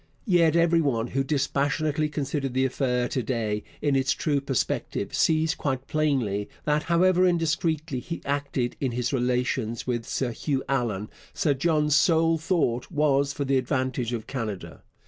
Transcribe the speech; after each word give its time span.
Yet 0.25 0.55
every 0.55 0.81
one 0.81 1.05
who 1.09 1.23
dispassionately 1.23 2.09
considers 2.09 2.53
the 2.53 2.65
affair 2.65 3.07
to 3.09 3.21
day 3.21 3.63
in 3.83 3.95
its 3.95 4.13
true 4.13 4.41
perspective 4.41 5.13
sees 5.13 5.53
quite 5.53 5.85
plainly 5.87 6.49
that, 6.65 6.81
however 6.81 7.27
indiscreetly 7.27 7.99
he 7.99 8.19
acted 8.25 8.75
in 8.79 8.93
his 8.93 9.13
relations 9.13 9.85
with 9.85 10.07
Sir 10.07 10.31
Hugh 10.31 10.63
Allan, 10.67 11.11
Sir 11.35 11.53
John's 11.53 11.95
sole 11.95 12.39
thought 12.39 12.89
was 12.89 13.31
for 13.31 13.45
the 13.45 13.59
advantage 13.59 14.11
of 14.11 14.25
Canada. 14.25 14.81